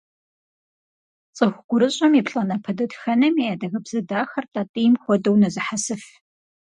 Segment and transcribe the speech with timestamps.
[1.35, 6.03] ЦӀыху гурыщӀэм и плӀанэпэ дэтхэнэми адыгэбзэ дахэр тӀатӀийм хуэдэу нэзыхьэсыф.